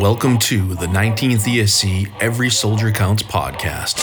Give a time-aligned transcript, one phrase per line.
[0.00, 3.96] Welcome to the 19th ESC Every Soldier Counts podcast.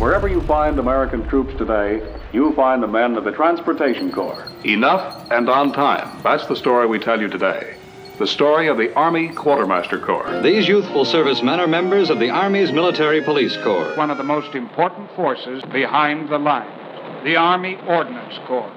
[0.00, 2.00] Wherever you find American troops today,
[2.32, 4.50] you find the men of the Transportation Corps.
[4.64, 6.22] Enough and on time.
[6.22, 7.76] That's the story we tell you today.
[8.16, 10.40] The story of the Army Quartermaster Corps.
[10.40, 13.92] These youthful servicemen are members of the Army's Military Police Corps.
[13.96, 18.72] one of the most important forces behind the lines, the Army Ordnance Corps.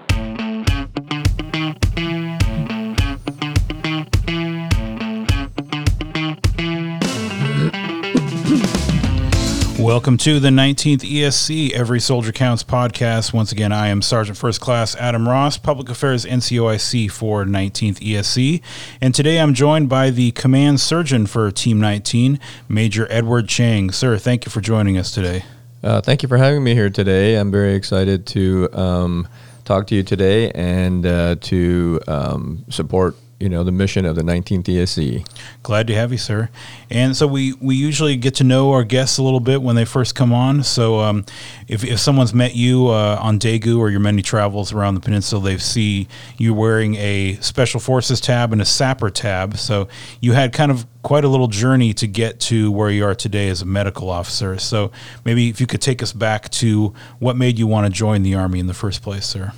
[9.79, 13.31] Welcome to the 19th ESC Every Soldier Counts podcast.
[13.31, 18.63] Once again, I am Sergeant First Class Adam Ross, Public Affairs NCOIC for 19th ESC.
[19.01, 23.91] And today I'm joined by the Command Surgeon for Team 19, Major Edward Chang.
[23.91, 25.43] Sir, thank you for joining us today.
[25.83, 27.35] Uh, thank you for having me here today.
[27.35, 29.27] I'm very excited to um,
[29.63, 34.23] talk to you today and uh, to um, support you know the mission of the
[34.23, 35.27] 19th ESC.
[35.61, 36.49] Glad to have you, sir.
[36.89, 39.85] And so we, we usually get to know our guests a little bit when they
[39.85, 40.63] first come on.
[40.63, 41.25] So um,
[41.67, 45.43] if, if someone's met you uh, on Daegu or your many travels around the peninsula,
[45.43, 46.07] they see
[46.37, 49.57] you wearing a Special Forces tab and a Sapper tab.
[49.57, 49.87] So
[50.19, 53.49] you had kind of quite a little journey to get to where you are today
[53.49, 54.57] as a medical officer.
[54.57, 54.91] So
[55.25, 58.33] maybe if you could take us back to what made you want to join the
[58.33, 59.53] Army in the first place, sir.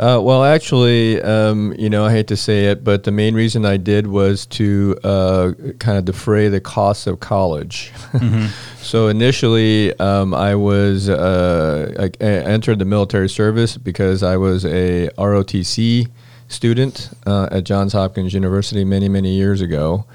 [0.00, 3.66] Uh, well, actually, um, you know, I hate to say it, but the main reason
[3.66, 7.92] I did was to uh, kind of defray the costs of college.
[8.78, 14.64] so initially, um, I was uh, I I entered the military service because I was
[14.64, 16.08] a ROTC
[16.48, 20.06] student uh, at Johns Hopkins University many, many years ago.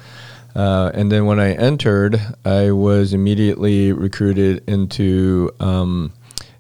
[0.55, 6.11] Uh, and then when I entered, I was immediately recruited into um,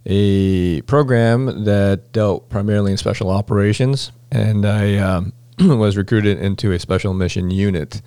[0.05, 6.79] a program that dealt primarily in special operations, and I um, was recruited into a
[6.79, 8.01] special mission unit,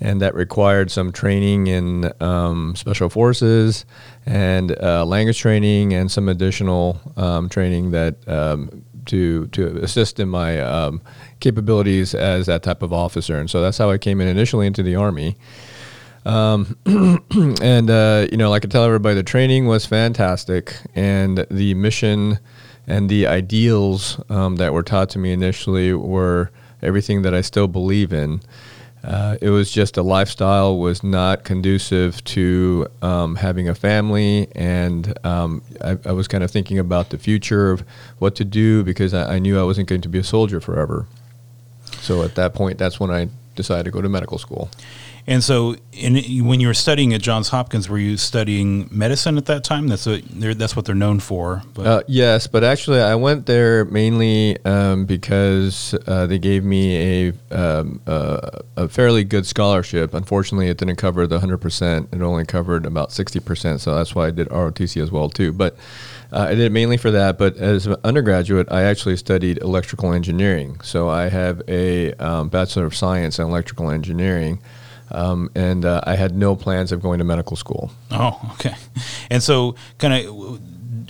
[0.00, 3.84] and that required some training in um, special forces
[4.26, 10.28] and uh, language training and some additional um, training that um, to to assist in
[10.28, 11.00] my um,
[11.40, 14.82] capabilities as that type of officer, and so that's how I came in initially into
[14.82, 15.36] the army.
[16.24, 16.76] Um,
[17.62, 22.38] and uh, you know, like I tell everybody, the training was fantastic, and the mission
[22.86, 26.50] and the ideals um, that were taught to me initially were
[26.82, 28.40] everything that I still believe in.
[29.02, 35.16] Uh, it was just a lifestyle was not conducive to um, having a family, and
[35.24, 37.82] um, I, I was kind of thinking about the future of
[38.18, 41.06] what to do because I, I knew I wasn't going to be a soldier forever.
[42.02, 43.28] So at that point, that's when I
[43.60, 44.70] decided to go to medical school.
[45.26, 46.14] And so, in,
[46.46, 49.86] when you were studying at Johns Hopkins, were you studying medicine at that time?
[49.86, 51.62] That's what they're, that's what they're known for.
[51.74, 57.28] But Uh, yes, but actually, I went there mainly um, because uh, they gave me
[57.28, 60.14] a um, uh, a fairly good scholarship.
[60.14, 63.82] Unfortunately, it didn't cover the hundred percent; it only covered about sixty percent.
[63.82, 65.52] So that's why I did ROTC as well too.
[65.52, 65.76] But
[66.32, 67.38] uh, I did it mainly for that.
[67.38, 70.80] But as an undergraduate, I actually studied electrical engineering.
[70.82, 74.60] So I have a um, bachelor of science in electrical engineering.
[75.12, 77.90] Um, and uh, I had no plans of going to medical school.
[78.12, 78.74] Oh, okay.
[79.28, 80.60] And so, kind of,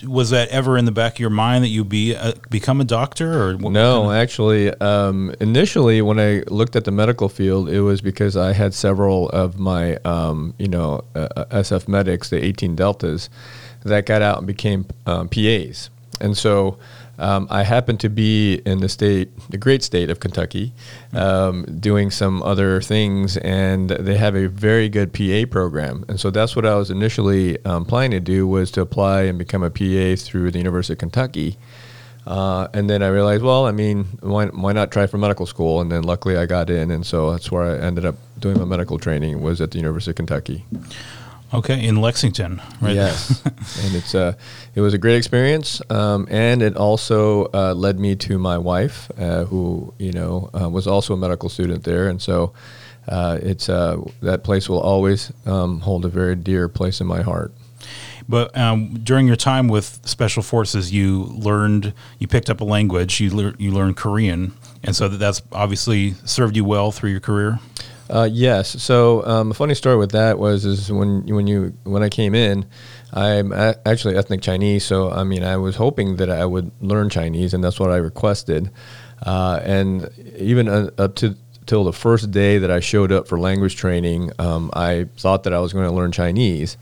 [0.09, 2.83] was that ever in the back of your mind that you be uh, become a
[2.83, 7.81] doctor or No, kinda- actually, um, initially when I looked at the medical field, it
[7.81, 12.75] was because I had several of my, um, you know, uh, SF medics, the 18
[12.75, 13.29] deltas,
[13.83, 16.77] that got out and became um, PAs, and so.
[17.19, 20.73] Um, I happened to be in the state, the great state of Kentucky,
[21.13, 26.03] um, doing some other things, and they have a very good PA program.
[26.07, 29.37] And so that's what I was initially um, planning to do was to apply and
[29.37, 31.57] become a PA through the University of Kentucky.
[32.25, 35.81] Uh, and then I realized, well, I mean, why, why not try for medical school?
[35.81, 38.65] And then luckily I got in, and so that's where I ended up doing my
[38.65, 40.65] medical training was at the University of Kentucky.
[41.53, 42.95] Okay, in Lexington, right?
[42.95, 44.33] Yes, and it's uh,
[44.73, 49.11] it was a great experience, um, and it also uh, led me to my wife,
[49.19, 52.53] uh, who you know uh, was also a medical student there, and so
[53.09, 57.21] uh, it's uh, that place will always um, hold a very dear place in my
[57.21, 57.53] heart.
[58.29, 63.19] But um, during your time with Special Forces, you learned, you picked up a language,
[63.19, 64.53] you lear, you learned Korean,
[64.85, 67.59] and so that that's obviously served you well through your career.
[68.11, 68.81] Uh, yes.
[68.81, 72.35] So um, a funny story with that was is when when you when I came
[72.35, 72.65] in,
[73.13, 74.83] I'm a- actually ethnic Chinese.
[74.83, 77.97] So I mean, I was hoping that I would learn Chinese, and that's what I
[77.97, 78.69] requested.
[79.25, 81.35] Uh, and even uh, up to
[81.65, 85.53] till the first day that I showed up for language training, um, I thought that
[85.53, 86.77] I was going to learn Chinese.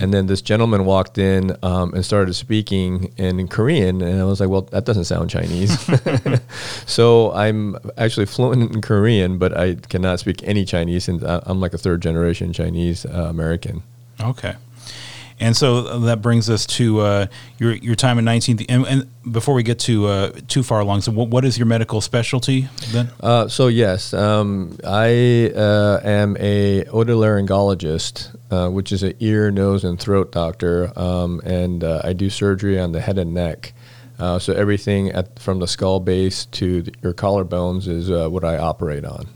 [0.00, 4.40] And then this gentleman walked in um, and started speaking in Korean, and I was
[4.40, 5.78] like, "Well, that doesn't sound Chinese."
[6.86, 11.74] so I'm actually fluent in Korean, but I cannot speak any Chinese, and I'm like
[11.74, 13.82] a third generation Chinese uh, American.
[14.20, 14.54] Okay.
[15.42, 17.26] And so that brings us to uh,
[17.58, 18.64] your your time in 19th.
[18.68, 21.66] And, and before we get to uh, too far along, so what, what is your
[21.66, 23.10] medical specialty then?
[23.20, 29.84] Uh, so yes, um, I uh, am a otolaryngologist, uh, which is an ear, nose,
[29.84, 33.72] and throat doctor, um, and uh, I do surgery on the head and neck.
[34.18, 38.44] Uh, so everything at, from the skull base to the, your collarbones is uh, what
[38.44, 39.26] I operate on.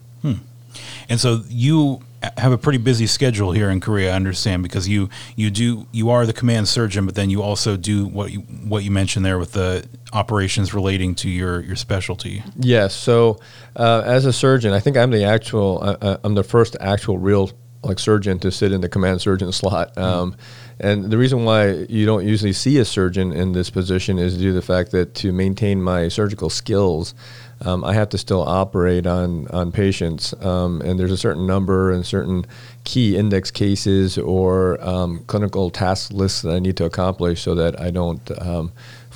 [1.08, 2.00] And so you
[2.36, 6.10] have a pretty busy schedule here in Korea, I understand, because you you do you
[6.10, 9.38] are the command surgeon, but then you also do what you what you mentioned there
[9.38, 12.42] with the operations relating to your your specialty.
[12.56, 12.94] Yes.
[12.94, 13.38] So,
[13.76, 15.80] uh, as a surgeon, I think I'm the actual.
[15.82, 17.50] Uh, uh, I'm the first actual real
[17.82, 19.96] like surgeon to sit in the command surgeon slot.
[19.96, 20.36] Um,
[20.78, 24.48] and the reason why you don't usually see a surgeon in this position is due
[24.48, 27.14] to the fact that to maintain my surgical skills,
[27.62, 30.34] um, I have to still operate on on patients.
[30.40, 32.44] Um, and there's a certain number and certain
[32.84, 37.80] key index cases or um, clinical task lists that I need to accomplish so that
[37.80, 38.30] I don't.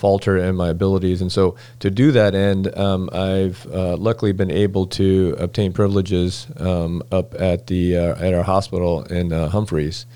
[0.00, 1.20] Falter in my abilities.
[1.20, 6.46] And so, to do that end, um, I've uh, luckily been able to obtain privileges
[6.56, 10.06] um, up at the uh, at our hospital in uh, Humphreys.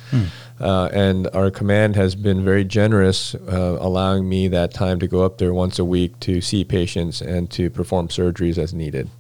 [0.61, 5.25] Uh, and our command has been very generous, uh, allowing me that time to go
[5.25, 9.11] up there once a week to see patients and to perform surgeries as needed.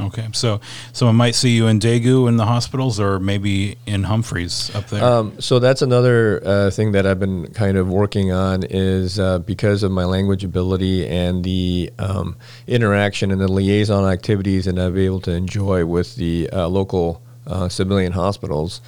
[0.00, 0.60] Okay, so
[0.92, 5.04] someone might see you in Daegu in the hospitals, or maybe in Humphreys up there.
[5.04, 9.40] Um, so that's another uh, thing that I've been kind of working on is uh,
[9.40, 12.36] because of my language ability and the um,
[12.66, 17.22] interaction and the liaison activities that I've been able to enjoy with the uh, local
[17.46, 18.80] uh, civilian hospitals.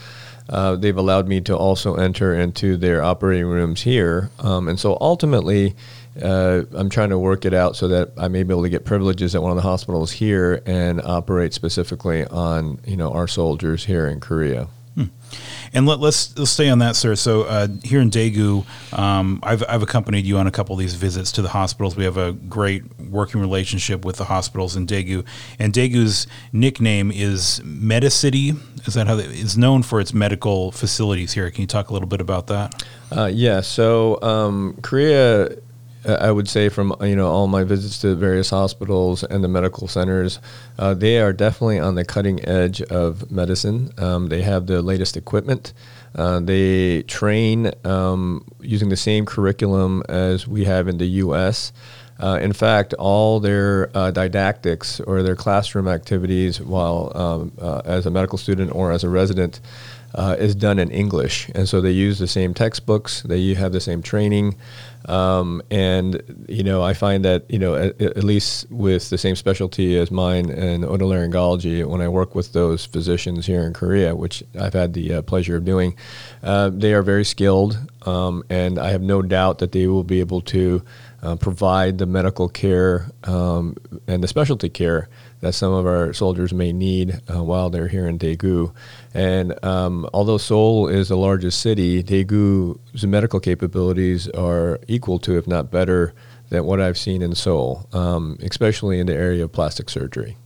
[0.48, 4.96] Uh, they've allowed me to also enter into their operating rooms here, um, and so
[5.00, 5.74] ultimately,
[6.22, 8.84] uh, I'm trying to work it out so that I may be able to get
[8.84, 13.84] privileges at one of the hospitals here and operate specifically on you know our soldiers
[13.84, 14.69] here in Korea.
[15.72, 17.16] And let, let's let's stay on that, sir.
[17.16, 18.64] So uh, here in Daegu,
[18.96, 21.96] um, I've I've accompanied you on a couple of these visits to the hospitals.
[21.96, 25.25] We have a great working relationship with the hospitals in Daegu,
[25.58, 28.56] and Daegu's nickname is Medicity.
[28.87, 31.50] Is that how they, it's known for its medical facilities here?
[31.50, 32.84] Can you talk a little bit about that?
[33.11, 35.56] Uh, yeah, so um, Korea,
[36.06, 39.88] I would say from you know all my visits to various hospitals and the medical
[39.88, 40.38] centers,
[40.78, 43.90] uh, they are definitely on the cutting edge of medicine.
[43.98, 45.72] Um, they have the latest equipment.
[46.14, 51.72] Uh, they train um, using the same curriculum as we have in the U.S.
[52.20, 58.06] Uh, in fact, all their uh, didactics or their classroom activities, while um, uh, as
[58.06, 59.60] a medical student or as a resident,
[60.14, 63.22] uh, is done in English, and so they use the same textbooks.
[63.22, 64.56] They have the same training,
[65.06, 69.34] um, and you know I find that you know at, at least with the same
[69.34, 74.44] specialty as mine in otolaryngology, when I work with those physicians here in Korea, which
[74.58, 75.96] I've had the uh, pleasure of doing,
[76.43, 77.76] uh, they are very skilled,
[78.06, 80.82] um, and I have no doubt that they will be able to
[81.25, 83.76] uh, provide the medical care um,
[84.06, 85.08] and the specialty care
[85.44, 88.73] that some of our soldiers may need uh, while they're here in Daegu.
[89.12, 95.46] And um, although Seoul is the largest city, Daegu's medical capabilities are equal to, if
[95.46, 96.14] not better,
[96.49, 100.38] than what I've seen in Seoul, um, especially in the area of plastic surgery.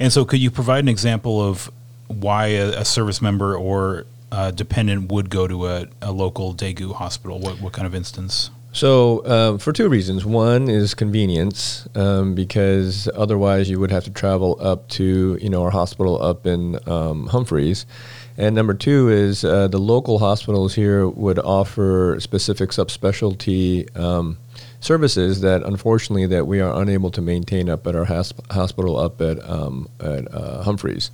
[0.00, 1.70] And so, could you provide an example of
[2.08, 6.94] why a, a service member or uh, dependent would go to a, a local Daegu
[6.94, 7.38] hospital?
[7.38, 8.50] What what kind of instance?
[8.72, 10.24] So, um, for two reasons.
[10.24, 15.62] One is convenience, um, because otherwise you would have to travel up to you know
[15.62, 17.86] our hospital up in um, Humphreys,
[18.36, 24.38] and number two is uh, the local hospitals here would offer specific subspecialty um,
[24.80, 29.20] services that unfortunately that we are unable to maintain up at our hosp- hospital up
[29.20, 31.10] at um, at uh, Humphreys.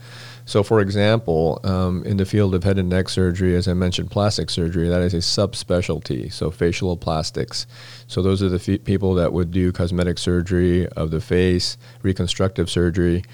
[0.46, 4.10] So, for example, um, in the field of head and neck surgery, as I mentioned,
[4.10, 6.30] plastic surgery, that is a subspecialty.
[6.32, 7.66] So, facial plastics.
[8.08, 13.24] So, those are the people that would do cosmetic surgery of the face, reconstructive surgery,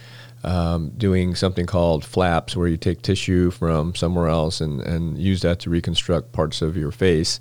[0.45, 5.43] um, doing something called flaps, where you take tissue from somewhere else and, and use
[5.43, 7.41] that to reconstruct parts of your face.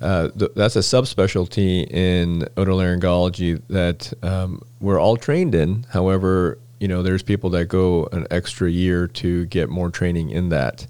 [0.00, 5.84] Uh, th- that's a subspecialty in otolaryngology that um, we're all trained in.
[5.90, 10.48] However, you know, there's people that go an extra year to get more training in
[10.48, 10.86] that.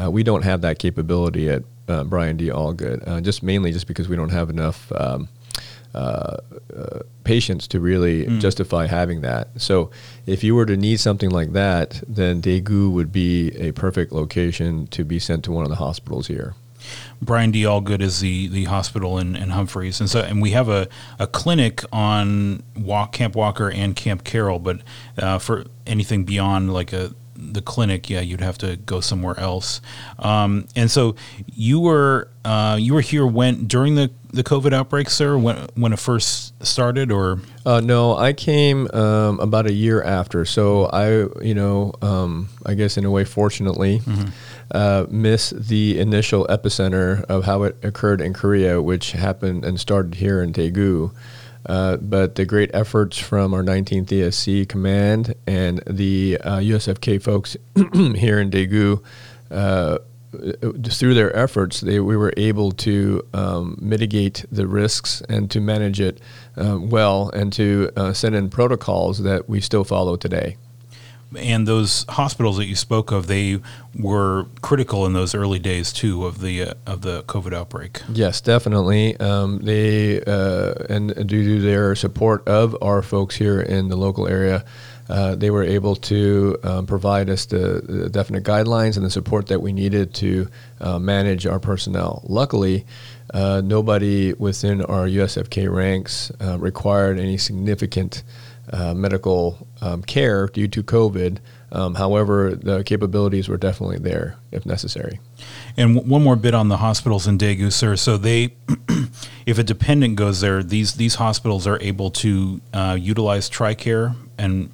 [0.00, 2.48] Uh, we don't have that capability at uh, Brian D.
[2.48, 5.28] Allgood, uh, just mainly just because we don't have enough um,
[5.94, 6.36] uh,
[6.76, 9.48] uh, patients to really justify having that.
[9.56, 9.90] So,
[10.26, 14.86] if you were to need something like that, then Daegu would be a perfect location
[14.88, 16.54] to be sent to one of the hospitals here.
[17.22, 17.62] Brian D.
[17.62, 21.26] Allgood is the, the hospital in, in Humphreys, and so and we have a, a
[21.26, 24.80] clinic on Walk Camp Walker and Camp Carroll, but
[25.18, 29.80] uh, for anything beyond like a the clinic, yeah, you'd have to go somewhere else.
[30.18, 31.14] Um, and so
[31.46, 35.92] you were uh, you were here when during the, the COVID outbreak, sir, when when
[35.92, 40.44] it first started, or Uh, no, I came um, about a year after.
[40.46, 41.08] So I,
[41.44, 44.00] you know, um, I guess in a way, fortunately,
[44.70, 50.14] uh, missed the initial epicenter of how it occurred in Korea, which happened and started
[50.14, 51.10] here in Daegu.
[51.66, 57.56] Uh, but the great efforts from our 19th ESC command and the uh, USFK folks
[57.94, 59.02] here in Daegu
[59.50, 59.98] uh,
[60.32, 66.00] through their efforts, they, we were able to um, mitigate the risks and to manage
[66.00, 66.20] it
[66.56, 70.56] uh, well and to uh, send in protocols that we still follow today.
[71.36, 73.60] And those hospitals that you spoke of, they
[73.98, 78.00] were critical in those early days too of the uh, of the COVID outbreak.
[78.12, 79.16] Yes, definitely.
[79.18, 84.26] Um, they uh, and due to their support of our folks here in the local
[84.26, 84.64] area,
[85.10, 89.48] uh, they were able to um, provide us the, the definite guidelines and the support
[89.48, 90.48] that we needed to
[90.80, 92.22] uh, manage our personnel.
[92.28, 92.86] Luckily,
[93.34, 98.22] uh, nobody within our USFK ranks uh, required any significant
[98.72, 101.38] uh, medical um, care due to COVID.
[101.72, 105.20] Um, however, the capabilities were definitely there if necessary.
[105.76, 107.96] And w- one more bit on the hospitals in Daegu, sir.
[107.96, 108.54] So they,
[109.46, 114.70] if a dependent goes there, these these hospitals are able to uh, utilize TRICARE, and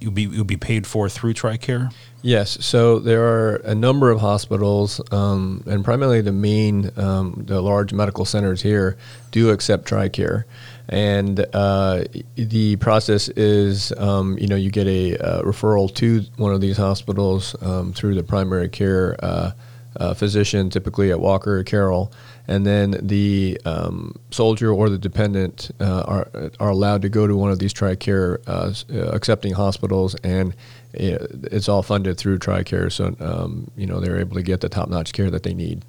[0.00, 1.92] you'll be you'll be paid for through TRICARE.
[2.24, 7.60] Yes, so there are a number of hospitals, um, and primarily the main, um, the
[7.60, 8.96] large medical centers here
[9.32, 10.44] do accept TRICARE.
[10.92, 16.52] And uh, the process is, um, you know, you get a uh, referral to one
[16.52, 19.52] of these hospitals um, through the primary care uh,
[19.96, 22.12] uh, physician, typically at Walker or Carroll,
[22.46, 27.34] and then the um, soldier or the dependent uh, are are allowed to go to
[27.34, 30.54] one of these TRICARE accepting hospitals, and
[30.92, 32.92] it's all funded through TRICARE.
[32.92, 35.86] So um, you know they're able to get the top notch care that they need.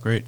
[0.00, 0.24] Great.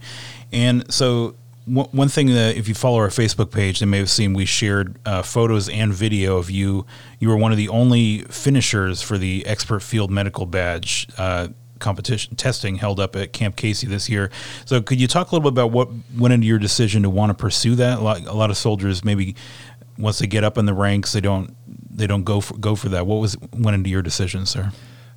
[0.53, 1.37] And so
[1.69, 4.45] one one thing that if you follow our Facebook page, they may have seen we
[4.45, 6.87] shared uh, photos and video of you.
[7.19, 11.09] You were one of the only finishers for the expert field medical badge.
[11.17, 11.49] Uh,
[11.79, 14.31] competition testing held up at Camp Casey this year.
[14.65, 17.31] So could you talk a little bit about what went into your decision to want
[17.31, 17.99] to pursue that?
[17.99, 19.37] A lot, a lot of soldiers maybe
[19.97, 21.55] once they get up in the ranks, they don't
[21.91, 23.07] they don't go for go for that.
[23.07, 24.73] What was went into your decision, sir?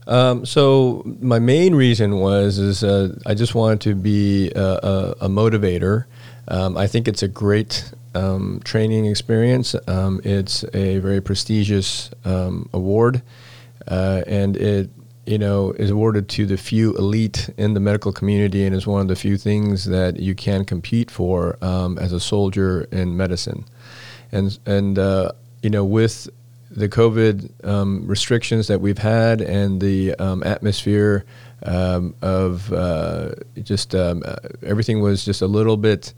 [0.08, 5.16] Um, so my main reason was is uh, I just wanted to be a, a,
[5.22, 6.06] a motivator.
[6.48, 9.76] Um, I think it's a great um, training experience.
[9.88, 13.22] Um, it's a very prestigious um, award,
[13.88, 14.90] uh, and it
[15.26, 19.02] you know is awarded to the few elite in the medical community, and is one
[19.02, 23.66] of the few things that you can compete for um, as a soldier in medicine.
[24.32, 25.32] And and uh,
[25.62, 26.30] you know with
[26.70, 31.26] the COVID um, restrictions that we've had and the atmosphere
[31.64, 36.14] um, of uh, just um, uh, everything was just a little bit,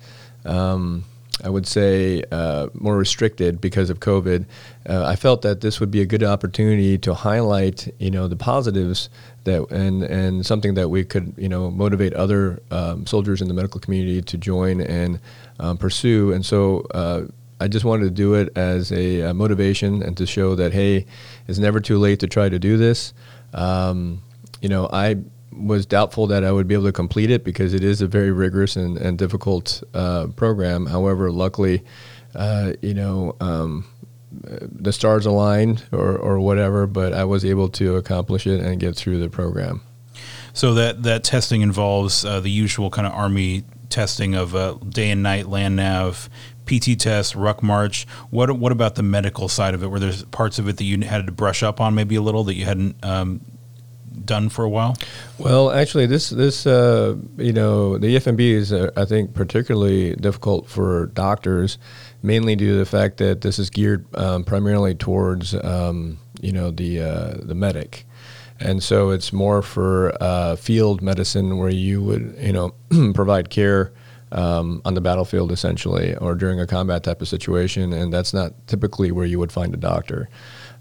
[0.45, 1.03] um,
[1.43, 4.45] I would say, uh, more restricted because of COVID.
[4.87, 8.35] Uh, I felt that this would be a good opportunity to highlight, you know, the
[8.35, 9.09] positives
[9.43, 13.53] that and and something that we could, you know, motivate other um, soldiers in the
[13.53, 15.19] medical community to join and
[15.59, 16.31] um, pursue.
[16.31, 16.81] And so.
[16.93, 17.25] Uh,
[17.59, 21.05] I just wanted to do it as a, motivation and to show that hey,
[21.47, 23.13] it's never too late to try to do this.
[23.53, 24.21] Um,
[24.63, 25.17] you know, I
[25.57, 28.31] was doubtful that I would be able to complete it because it is a very
[28.31, 30.85] rigorous and, and difficult uh, program.
[30.87, 31.83] However, luckily,
[32.35, 33.85] uh, you know, um,
[34.31, 38.95] the stars aligned or, or whatever, but I was able to accomplish it and get
[38.95, 39.81] through the program.
[40.53, 45.09] So that that testing involves uh, the usual kind of army testing of uh, day
[45.09, 46.29] and night land nav,
[46.65, 48.05] PT test, ruck march.
[48.29, 49.87] What what about the medical side of it?
[49.87, 52.43] Were there parts of it that you had to brush up on maybe a little
[52.45, 53.41] that you hadn't um,
[54.25, 54.95] done for a while?
[55.37, 60.67] Well, actually, this this uh, you know the FMB is uh, I think particularly difficult
[60.69, 61.77] for doctors,
[62.21, 66.71] mainly due to the fact that this is geared um, primarily towards um, you know
[66.71, 68.05] the uh, the medic,
[68.59, 72.73] and so it's more for uh, field medicine where you would you know
[73.13, 73.91] provide care
[74.33, 78.53] um, on the battlefield essentially or during a combat type of situation, and that's not
[78.67, 80.29] typically where you would find a doctor.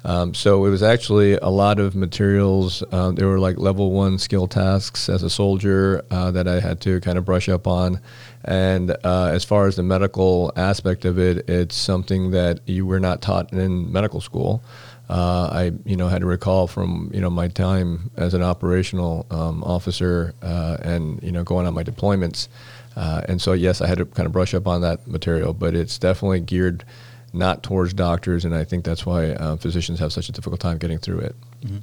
[0.04, 2.82] Um, so it was actually a lot of materials.
[2.92, 6.80] Um, there were like level one skill tasks as a soldier uh, that I had
[6.82, 8.00] to kind of brush up on.
[8.44, 12.98] And uh, as far as the medical aspect of it, it's something that you were
[12.98, 14.64] not taught in medical school.
[15.08, 19.26] Uh, I, you know, had to recall from you know my time as an operational
[19.30, 22.48] um, officer uh, and you know going on my deployments.
[22.96, 25.74] Uh, and so yes, I had to kind of brush up on that material, but
[25.74, 26.84] it's definitely geared
[27.32, 30.78] not towards doctors, and I think that's why uh, physicians have such a difficult time
[30.78, 31.36] getting through it.
[31.62, 31.78] Mm-hmm.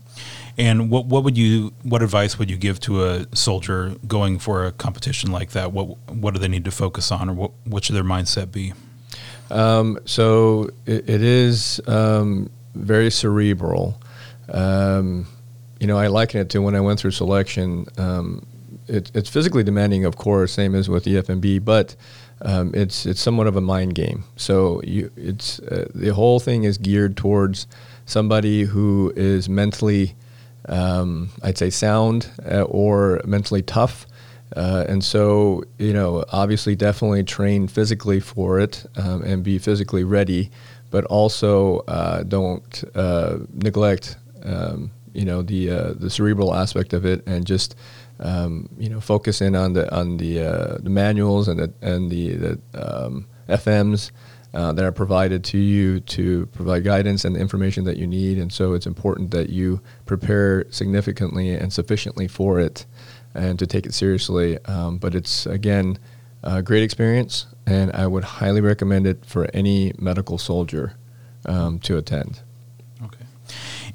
[0.58, 4.66] And what what would you what advice would you give to a soldier going for
[4.66, 5.72] a competition like that?
[5.72, 8.74] What what do they need to focus on, or what what should their mindset be?
[9.50, 14.00] Um, so it, it is um, very cerebral.
[14.50, 15.28] Um,
[15.80, 17.88] you know, I liken it to when I went through selection.
[18.90, 21.96] It, it's physically demanding, of course, same as with EFMB, but
[22.42, 24.24] um, it's it's somewhat of a mind game.
[24.36, 27.68] So you, it's uh, the whole thing is geared towards
[28.06, 30.16] somebody who is mentally,
[30.68, 34.08] um, I'd say, sound uh, or mentally tough.
[34.56, 40.04] Uh, and so, you know, obviously, definitely train physically for it um, and be physically
[40.04, 40.50] ready,
[40.90, 47.06] but also uh, don't uh, neglect, um, you know, the uh, the cerebral aspect of
[47.06, 47.76] it and just
[48.20, 52.10] um, you know, focus in on the on the uh, the manuals and the and
[52.10, 54.12] the, the um, FMs
[54.54, 58.38] uh, that are provided to you to provide guidance and information that you need.
[58.38, 62.86] And so it's important that you prepare significantly and sufficiently for it,
[63.34, 64.58] and to take it seriously.
[64.66, 65.98] Um, but it's again
[66.44, 70.94] a great experience, and I would highly recommend it for any medical soldier
[71.46, 72.42] um, to attend.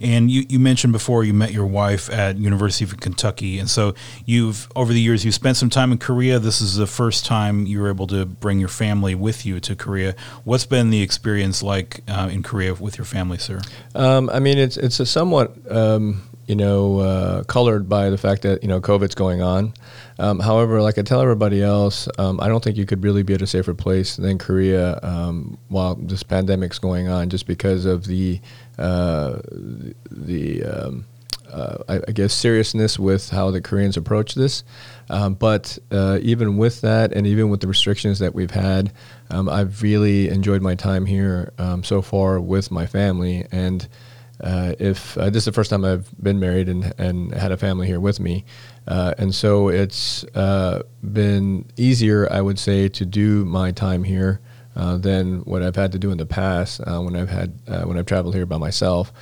[0.00, 3.94] And you, you mentioned before you met your wife at University of Kentucky, and so
[4.24, 6.38] you've over the years you've spent some time in Korea.
[6.38, 9.76] This is the first time you were able to bring your family with you to
[9.76, 10.14] Korea.
[10.44, 13.60] What's been the experience like uh, in Korea with your family, sir?
[13.94, 18.42] Um, I mean, it's it's a somewhat um, you know uh, colored by the fact
[18.42, 19.74] that you know COVID's going on.
[20.18, 23.34] Um, however, like I tell everybody else, um, I don't think you could really be
[23.34, 28.06] at a safer place than Korea um, while this pandemic's going on, just because of
[28.06, 28.40] the
[28.78, 29.38] uh,
[30.10, 31.06] the um,
[31.52, 34.64] uh, I, I, guess seriousness with how the Koreans approach this.
[35.08, 38.92] Um, but uh, even with that, and even with the restrictions that we've had,
[39.30, 43.46] um, I've really enjoyed my time here um, so far with my family.
[43.52, 43.86] And
[44.40, 47.56] uh, if uh, this is the first time I've been married and, and had a
[47.56, 48.44] family here with me,
[48.86, 54.40] and so it's been easier, I would say, to do my time here
[54.76, 57.82] uh, than what I've had to do in the past uh, when I've had uh,
[57.82, 59.12] when I've traveled here by myself.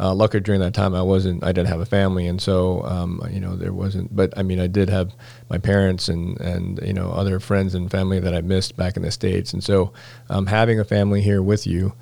[0.00, 3.22] Uh, luckily, during that time, I wasn't I didn't have a family, and so um,
[3.30, 4.14] you know there wasn't.
[4.14, 5.12] But I mean, I did have
[5.48, 9.02] my parents and and you know other friends and family that I missed back in
[9.02, 9.92] the states, and so
[10.30, 11.92] um, having a family here with you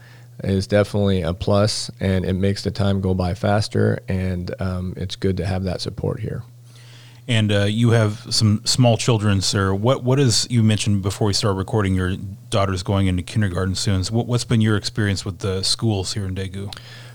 [0.42, 5.16] is definitely a plus, and it makes the time go by faster, and um, it's
[5.16, 6.42] good to have that support here
[7.30, 9.72] and uh, you have some small children, sir.
[9.72, 11.94] What what is you mentioned before we start recording?
[11.94, 12.16] Your
[12.50, 14.02] daughter's going into kindergarten soon.
[14.02, 16.74] So what, has been your experience with the schools here in Daegu?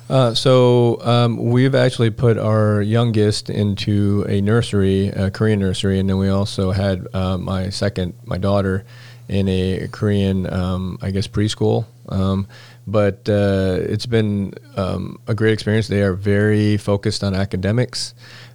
[0.09, 6.07] Uh, so um, we've actually put our youngest into a nursery, a Korean nursery, and
[6.07, 8.85] then we also had uh, my second, my daughter,
[9.27, 11.87] in a Korean, um, I guess, preschool.
[12.07, 12.47] Um,
[12.87, 15.87] but uh, it's been um, a great experience.
[15.87, 18.13] They are very focused on academics.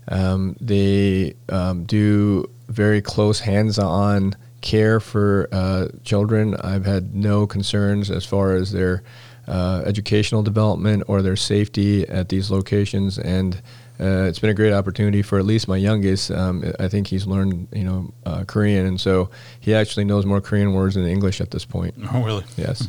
[0.09, 6.55] Um, they um, do very close hands-on care for uh, children.
[6.57, 9.03] I've had no concerns as far as their
[9.49, 13.57] uh, educational development or their safety at these locations, and
[13.99, 16.31] uh, it's been a great opportunity for at least my youngest.
[16.31, 20.41] Um, I think he's learned, you know, uh, Korean, and so he actually knows more
[20.41, 21.95] Korean words than English at this point.
[22.13, 22.45] Oh, really?
[22.57, 22.89] Yes.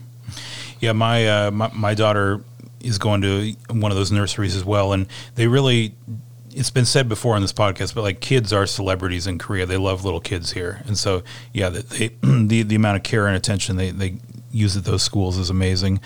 [0.82, 2.44] Yeah, my uh, my, my daughter
[2.82, 5.96] is going to one of those nurseries as well, and they really
[6.54, 9.65] it's been said before on this podcast, but like kids are celebrities in Korea.
[9.65, 13.38] They love little kids here, and so yeah, they, the the amount of care and
[13.38, 14.17] attention they they
[14.52, 16.02] use at those schools is amazing.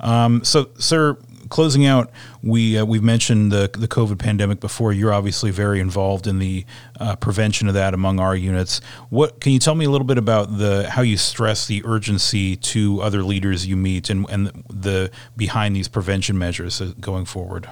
[0.00, 1.18] Um, so, sir,
[1.50, 2.10] closing out,
[2.42, 4.92] we uh, we've mentioned the the COVID pandemic before.
[4.92, 6.64] You're obviously very involved in the
[6.98, 8.80] uh, prevention of that among our units.
[9.10, 12.56] What can you tell me a little bit about the how you stress the urgency
[12.56, 17.68] to other leaders you meet and and the behind these prevention measures uh, going forward?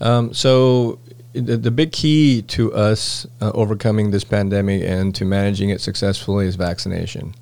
[0.00, 1.00] Um, so
[1.32, 6.46] the, the big key to us uh, overcoming this pandemic and to managing it successfully
[6.46, 7.34] is vaccination.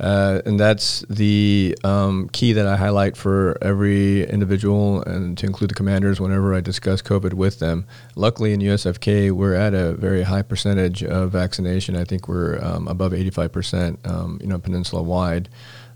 [0.00, 5.70] Uh, and that's the um, key that I highlight for every individual and to include
[5.70, 7.86] the commanders whenever I discuss COVID with them.
[8.16, 11.96] Luckily, in USFK, we're at a very high percentage of vaccination.
[11.96, 15.48] I think we're um, above 85%, um, you know, peninsula wide.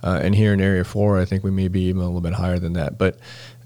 [0.02, 2.34] Uh, and here in Area 4, I think we may be even a little bit
[2.34, 2.98] higher than that.
[2.98, 3.18] But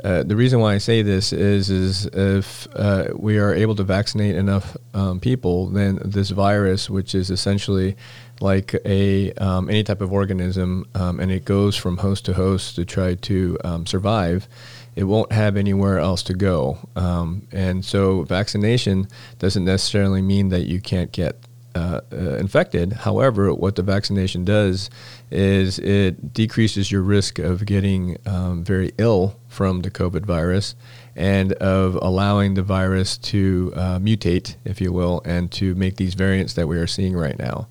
[0.03, 3.85] uh, the reason why I say this is, is if uh, we are able to
[3.85, 7.97] vaccinate enough um, people, then this virus, which is essentially
[8.41, 12.75] like a um, any type of organism, um, and it goes from host to host
[12.77, 14.49] to try to um, survive.
[14.97, 19.07] It won't have anywhere else to go, um, and so vaccination
[19.39, 21.37] doesn't necessarily mean that you can't get
[21.75, 22.93] uh, uh, infected.
[22.93, 24.91] However, what the vaccination does
[25.33, 30.75] is it decreases your risk of getting um, very ill from the COVID virus
[31.17, 36.15] and of allowing the virus to uh, mutate, if you will, and to make these
[36.15, 37.69] variants that we are seeing right now.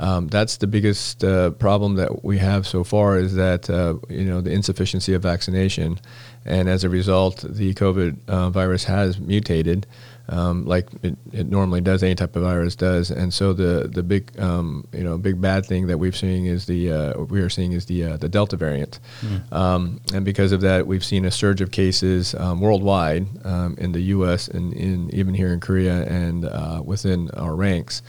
[0.00, 4.24] Um, that's the biggest uh, problem that we have so far is that uh, you
[4.24, 6.00] know the insufficiency of vaccination,
[6.46, 9.86] and as a result, the COVID uh, virus has mutated,
[10.30, 12.02] um, like it, it, normally does.
[12.02, 15.66] Any type of virus does, and so the the big um, you know big bad
[15.66, 18.56] thing that we've seen is the uh, we are seeing is the uh, the Delta
[18.56, 20.00] variant, mm.
[20.14, 24.00] and because of that, we've seen a surge of cases um, worldwide um, in the
[24.16, 24.48] U.S.
[24.48, 28.00] and in even here in Korea and uh, within our ranks.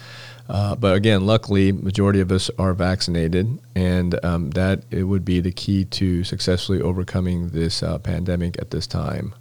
[0.51, 5.39] Uh, but again, luckily, majority of us are vaccinated, and um, that it would be
[5.39, 9.33] the key to successfully overcoming this uh, pandemic at this time.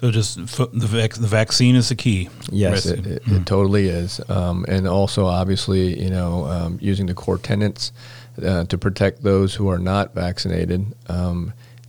[0.00, 2.30] So, just f- the vac- the vaccine is the key.
[2.50, 3.42] Yes, it, it, mm.
[3.42, 7.92] it, totally is, um, and also obviously, you know, um, using the core tenets
[8.42, 10.94] uh, to protect those who are not vaccinated.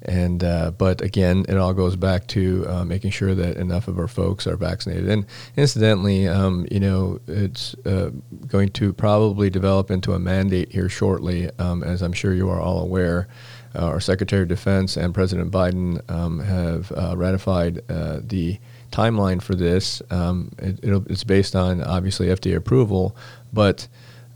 [0.03, 3.97] And uh, but again, it all goes back to uh, making sure that enough of
[3.97, 5.07] our folks are vaccinated.
[5.07, 8.11] And incidentally, um, you know, it's uh,
[8.47, 12.59] going to probably develop into a mandate here shortly, um, as I'm sure you are
[12.59, 13.27] all aware.
[13.75, 18.59] Uh, our Secretary of Defense and President Biden um, have uh, ratified uh, the
[18.91, 20.01] timeline for this.
[20.11, 23.15] Um, it, it's based on obviously FDA approval,
[23.51, 23.87] but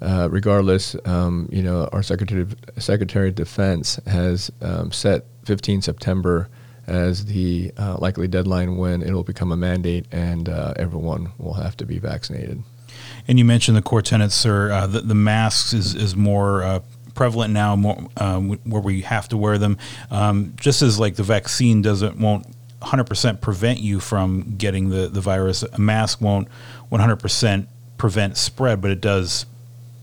[0.01, 6.49] regardless, um, you know, our Secretary of, Secretary of Defense has um, set 15 September
[6.87, 11.53] as the uh, likely deadline when it will become a mandate and uh, everyone will
[11.53, 12.61] have to be vaccinated.
[13.27, 14.71] And you mentioned the core tenets, sir.
[14.71, 16.79] Uh, the, the, masks is, is more uh,
[17.15, 19.77] prevalent now, more um, where we have to wear them.
[20.11, 22.45] Um, just as like the vaccine doesn't won't
[22.81, 26.47] 100% prevent you from getting the, the virus, a mask won't
[26.91, 29.45] 100% prevent spread, but it does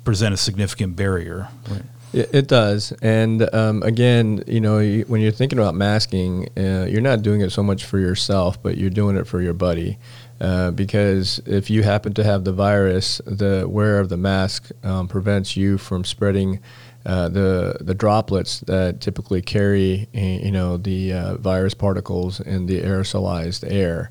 [0.05, 1.49] present a significant barrier.
[1.69, 1.83] Right?
[2.15, 7.23] It, does, and um, again, you know, when you're thinking about masking, uh, you're not
[7.23, 9.99] doing it so much for yourself, but you're doing it for your buddy.
[10.41, 15.09] Uh, because if you happen to have the virus, the wear of the mask um,
[15.09, 16.61] prevents you from spreading
[17.05, 22.81] uh, the the droplets that typically carry, you know, the uh, virus particles in the
[22.81, 24.11] aerosolized air.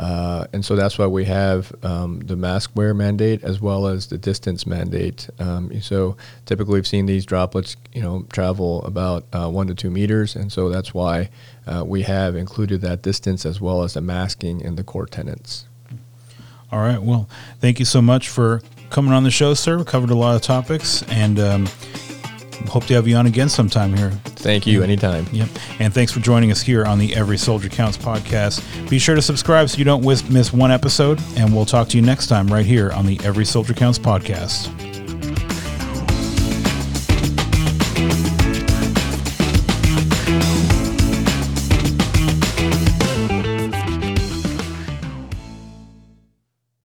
[0.00, 4.06] Uh, and so that's why we have um, the mask wear mandate as well as
[4.06, 5.28] the distance mandate.
[5.38, 9.90] Um, so typically we've seen these droplets, you know, travel about uh, one to two
[9.90, 11.28] meters, and so that's why
[11.66, 15.66] uh, we have included that distance as well as the masking in the core tenants.
[16.72, 17.02] All right.
[17.02, 19.76] Well, thank you so much for coming on the show, sir.
[19.76, 21.66] We covered a lot of topics, and um,
[22.68, 24.10] hope to have you on again sometime here.
[24.24, 24.82] Thank you.
[24.82, 25.26] Anytime.
[25.32, 25.48] Yep.
[25.78, 28.88] And thanks for joining us here on the Every Soldier Counts podcast.
[28.88, 32.02] Be sure to subscribe so you don't miss one episode, and we'll talk to you
[32.02, 34.89] next time right here on the Every Soldier Counts podcast.